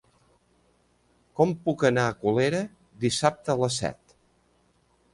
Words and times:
Com 1.41 1.53
puc 1.69 1.85
anar 1.91 2.07
a 2.13 2.17
Colera 2.23 2.65
dissabte 3.07 3.57
a 3.57 3.61
les 3.63 3.81
set? 3.85 4.21